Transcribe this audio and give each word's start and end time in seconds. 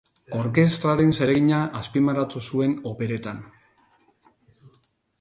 Orkestraren 0.43 1.13
zeregina 1.17 1.59
azpimarratu 1.81 2.43
zuen 2.49 2.75
operetan. 2.95 3.47